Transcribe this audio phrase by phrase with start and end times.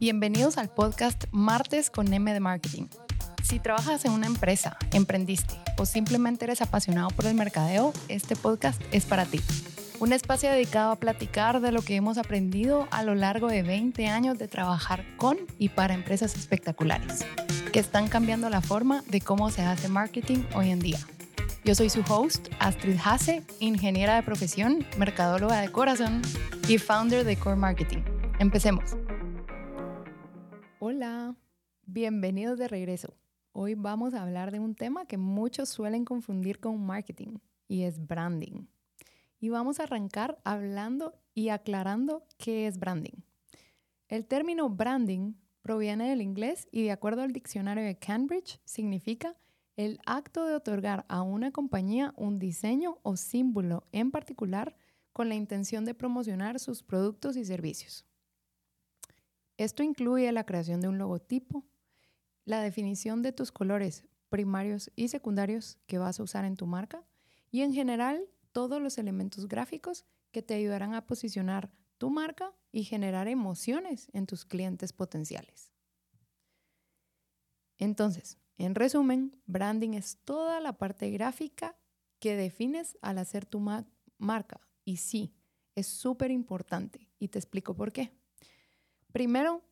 [0.00, 2.84] Bienvenidos al podcast Martes con M de Marketing.
[3.42, 8.80] Si trabajas en una empresa, emprendiste o simplemente eres apasionado por el mercadeo, este podcast
[8.92, 9.40] es para ti.
[9.98, 14.06] Un espacio dedicado a platicar de lo que hemos aprendido a lo largo de 20
[14.06, 17.26] años de trabajar con y para empresas espectaculares,
[17.72, 21.00] que están cambiando la forma de cómo se hace marketing hoy en día.
[21.64, 26.22] Yo soy su host, Astrid Hase, ingeniera de profesión, mercadóloga de corazón
[26.68, 28.04] y founder de Core Marketing.
[28.38, 28.94] Empecemos.
[30.80, 31.34] Hola,
[31.86, 33.16] bienvenidos de regreso.
[33.50, 38.06] Hoy vamos a hablar de un tema que muchos suelen confundir con marketing y es
[38.06, 38.68] branding.
[39.40, 43.24] Y vamos a arrancar hablando y aclarando qué es branding.
[44.06, 49.34] El término branding proviene del inglés y de acuerdo al diccionario de Cambridge significa
[49.74, 54.76] el acto de otorgar a una compañía un diseño o símbolo en particular
[55.12, 58.07] con la intención de promocionar sus productos y servicios.
[59.58, 61.66] Esto incluye la creación de un logotipo,
[62.44, 67.04] la definición de tus colores primarios y secundarios que vas a usar en tu marca
[67.50, 72.84] y en general todos los elementos gráficos que te ayudarán a posicionar tu marca y
[72.84, 75.72] generar emociones en tus clientes potenciales.
[77.78, 81.76] Entonces, en resumen, branding es toda la parte gráfica
[82.20, 83.60] que defines al hacer tu
[84.18, 84.60] marca.
[84.84, 85.34] Y sí,
[85.74, 88.12] es súper importante y te explico por qué.
[89.12, 89.62] Primero,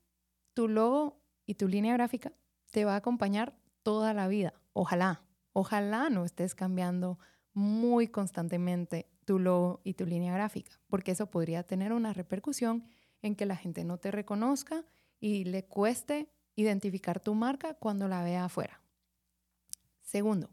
[0.55, 2.33] tu logo y tu línea gráfica
[2.71, 4.55] te va a acompañar toda la vida.
[4.73, 7.19] Ojalá, ojalá no estés cambiando
[7.53, 12.85] muy constantemente tu logo y tu línea gráfica, porque eso podría tener una repercusión
[13.23, 14.85] en que la gente no te reconozca
[15.21, 18.81] y le cueste identificar tu marca cuando la vea afuera.
[20.03, 20.51] Segundo,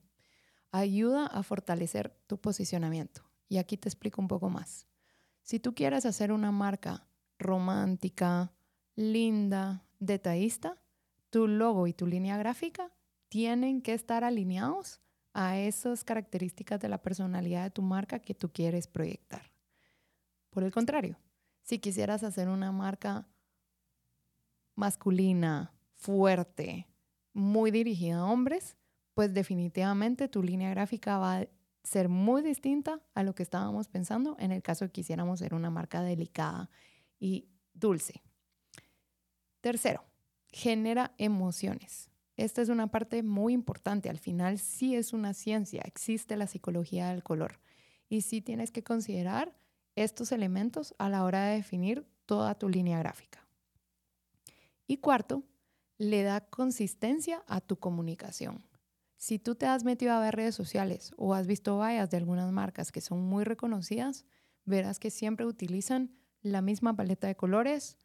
[0.72, 3.24] ayuda a fortalecer tu posicionamiento.
[3.48, 4.88] Y aquí te explico un poco más.
[5.44, 7.06] Si tú quieres hacer una marca
[7.38, 8.52] romántica,
[8.96, 10.82] linda, detallista,
[11.30, 12.92] tu logo y tu línea gráfica
[13.30, 15.02] tienen que estar alineados
[15.34, 19.52] a esas características de la personalidad de tu marca que tú quieres proyectar.
[20.52, 21.18] Por el contrario,
[21.64, 23.28] si quisieras hacer una marca
[24.76, 26.88] masculina, fuerte,
[27.34, 28.78] muy dirigida a hombres,
[29.16, 31.48] pues definitivamente tu línea gráfica va a
[31.84, 35.54] ser muy distinta a lo que estábamos pensando en el caso de que quisiéramos ser
[35.54, 36.70] una marca delicada
[37.20, 38.22] y dulce.
[39.64, 40.04] Tercero,
[40.50, 42.10] genera emociones.
[42.36, 44.10] Esta es una parte muy importante.
[44.10, 47.62] Al final sí es una ciencia, existe la psicología del color.
[48.10, 49.56] Y sí tienes que considerar
[49.96, 53.48] estos elementos a la hora de definir toda tu línea gráfica.
[54.86, 55.44] Y cuarto,
[55.98, 58.66] le da consistencia a tu comunicación.
[59.16, 62.52] Si tú te has metido a ver redes sociales o has visto vallas de algunas
[62.52, 64.26] marcas que son muy reconocidas,
[64.66, 67.98] verás que siempre utilizan la misma paleta de colores,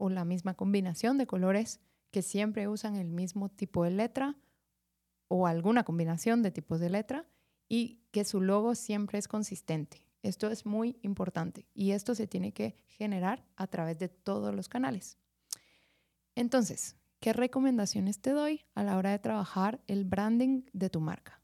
[0.00, 1.78] o la misma combinación de colores
[2.10, 4.34] que siempre usan el mismo tipo de letra
[5.28, 7.26] o alguna combinación de tipos de letra
[7.68, 10.06] y que su logo siempre es consistente.
[10.22, 14.70] Esto es muy importante y esto se tiene que generar a través de todos los
[14.70, 15.18] canales.
[16.34, 21.42] Entonces, ¿qué recomendaciones te doy a la hora de trabajar el branding de tu marca?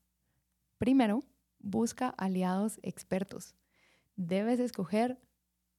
[0.78, 1.22] Primero,
[1.58, 3.54] busca aliados expertos.
[4.16, 5.20] Debes escoger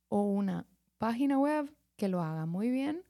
[0.09, 0.67] o una
[0.99, 3.03] página web que lo haga muy bien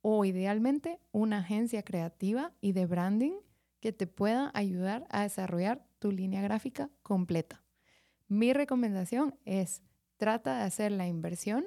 [0.00, 3.34] o idealmente una agencia creativa y de branding
[3.80, 7.62] que te pueda ayudar a desarrollar tu línea gráfica completa.
[8.26, 9.82] Mi recomendación es
[10.16, 11.64] trata de hacer la inversión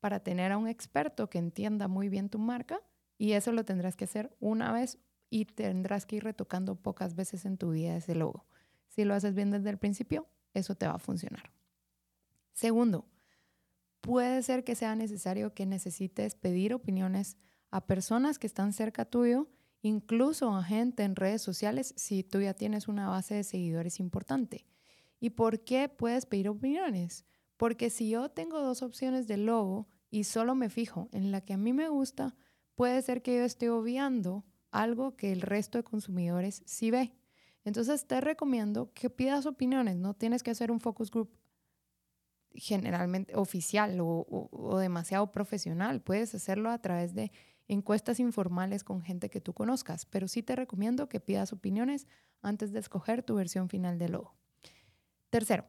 [0.00, 2.80] para tener a un experto que entienda muy bien tu marca
[3.18, 4.98] y eso lo tendrás que hacer una vez
[5.30, 8.46] y tendrás que ir retocando pocas veces en tu vida ese logo.
[8.88, 11.50] Si lo haces bien desde el principio, eso te va a funcionar.
[12.52, 13.06] Segundo,
[14.06, 17.36] puede ser que sea necesario que necesites pedir opiniones
[17.70, 19.48] a personas que están cerca tuyo,
[19.82, 24.64] incluso a gente en redes sociales si tú ya tienes una base de seguidores importante.
[25.18, 27.24] ¿Y por qué puedes pedir opiniones?
[27.56, 31.54] Porque si yo tengo dos opciones de logo y solo me fijo en la que
[31.54, 32.36] a mí me gusta,
[32.76, 37.12] puede ser que yo esté obviando algo que el resto de consumidores sí ve.
[37.64, 41.36] Entonces te recomiendo que pidas opiniones, no tienes que hacer un focus group
[42.56, 46.00] generalmente oficial o, demasiado profesional.
[46.00, 47.32] Puedes hacerlo a través de
[47.68, 52.06] encuestas informales con gente que tú conozcas, pero sí te recomiendo que pidas opiniones
[52.42, 54.34] antes de escoger tu versión final del logo.
[55.30, 55.64] Tercero,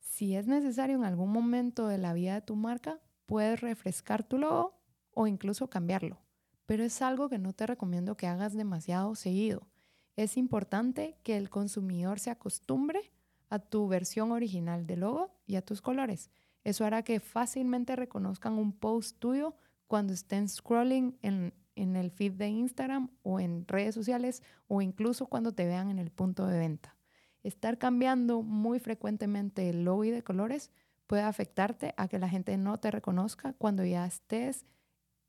[0.00, 4.38] si es necesario en algún momento de la vida de tu marca, puedes refrescar tu
[4.38, 4.80] logo
[5.12, 6.20] o incluso cambiarlo,
[6.66, 9.68] pero es algo que no te recomiendo que hagas demasiado seguido.
[10.16, 13.13] Es importante que el consumidor se acostumbre
[13.54, 16.28] a tu versión original de logo y a tus colores.
[16.64, 19.54] Eso hará que fácilmente reconozcan un post tuyo
[19.86, 25.26] cuando estén scrolling en, en el feed de Instagram o en redes sociales o incluso
[25.26, 26.96] cuando te vean en el punto de venta.
[27.44, 30.72] Estar cambiando muy frecuentemente el logo y de colores
[31.06, 34.66] puede afectarte a que la gente no te reconozca cuando ya estés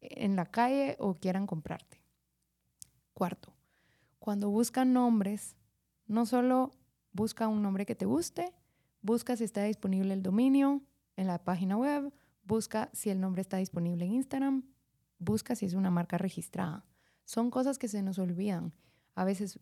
[0.02, 2.02] en la calle o quieran comprarte.
[3.14, 3.54] Cuarto,
[4.18, 5.56] cuando buscan nombres,
[6.08, 6.72] no solo
[7.16, 8.54] busca un nombre que te guste,
[9.02, 10.82] busca si está disponible el dominio
[11.16, 12.14] en la página web,
[12.44, 14.64] busca si el nombre está disponible en Instagram,
[15.18, 16.84] busca si es una marca registrada.
[17.24, 18.74] Son cosas que se nos olvidan.
[19.16, 19.60] A veces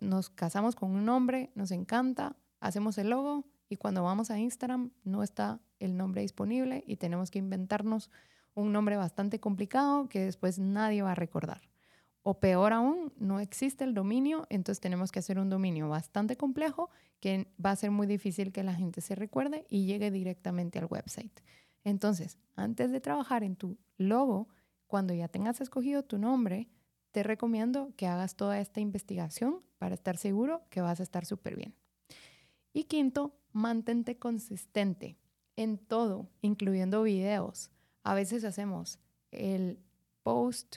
[0.00, 4.92] nos casamos con un nombre, nos encanta, hacemos el logo y cuando vamos a Instagram
[5.02, 8.08] no está el nombre disponible y tenemos que inventarnos
[8.54, 11.68] un nombre bastante complicado que después nadie va a recordar.
[12.22, 16.90] O peor aún, no existe el dominio, entonces tenemos que hacer un dominio bastante complejo
[17.20, 20.86] que va a ser muy difícil que la gente se recuerde y llegue directamente al
[20.90, 21.40] website.
[21.84, 24.48] Entonces, antes de trabajar en tu logo,
[24.86, 26.68] cuando ya tengas escogido tu nombre,
[27.12, 31.56] te recomiendo que hagas toda esta investigación para estar seguro que vas a estar súper
[31.56, 31.74] bien.
[32.72, 35.18] Y quinto, mantente consistente
[35.56, 37.70] en todo, incluyendo videos.
[38.02, 38.98] A veces hacemos
[39.30, 39.80] el
[40.22, 40.76] post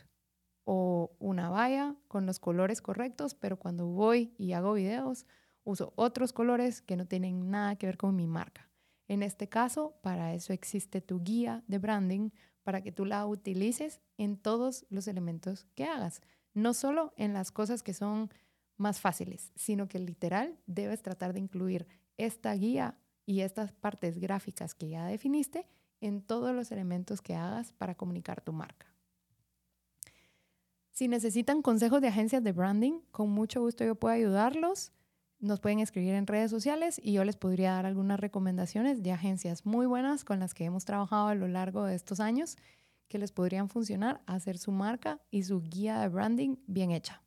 [0.74, 5.26] o una valla con los colores correctos, pero cuando voy y hago videos,
[5.66, 8.70] uso otros colores que no tienen nada que ver con mi marca.
[9.10, 12.30] En este caso, para eso existe tu guía de branding,
[12.64, 16.22] para que tú la utilices en todos los elementos que hagas,
[16.54, 18.30] no solo en las cosas que son
[18.78, 21.86] más fáciles, sino que literal debes tratar de incluir
[22.16, 25.68] esta guía y estas partes gráficas que ya definiste
[26.00, 28.91] en todos los elementos que hagas para comunicar tu marca.
[31.02, 34.92] Si necesitan consejos de agencias de branding, con mucho gusto yo puedo ayudarlos.
[35.40, 39.66] Nos pueden escribir en redes sociales y yo les podría dar algunas recomendaciones de agencias
[39.66, 42.56] muy buenas con las que hemos trabajado a lo largo de estos años
[43.08, 47.24] que les podrían funcionar hacer su marca y su guía de branding bien hecha.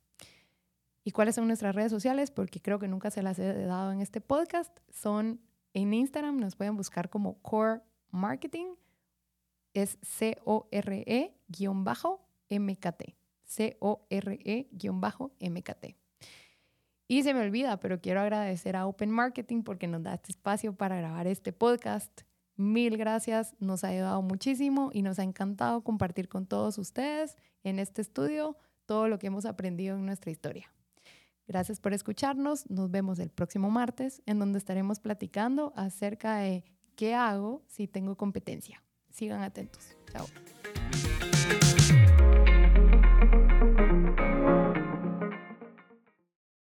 [1.03, 2.31] ¿Y cuáles son nuestras redes sociales?
[2.31, 4.79] Porque creo que nunca se las he dado en este podcast.
[4.89, 5.41] Son
[5.73, 8.67] en Instagram, nos pueden buscar como Core Marketing.
[9.73, 10.45] Es C-O-R-E-MKT.
[13.45, 14.75] C-O-R-E-MKT.
[17.07, 20.75] Y se me olvida, pero quiero agradecer a Open Marketing porque nos da este espacio
[20.75, 22.21] para grabar este podcast.
[22.55, 27.79] Mil gracias, nos ha ayudado muchísimo y nos ha encantado compartir con todos ustedes en
[27.79, 30.71] este estudio todo lo que hemos aprendido en nuestra historia.
[31.47, 36.63] Gracias por escucharnos, nos vemos el próximo martes en donde estaremos platicando acerca de
[36.95, 38.81] qué hago si tengo competencia.
[39.11, 39.95] Sigan atentos.
[40.11, 40.25] Chao.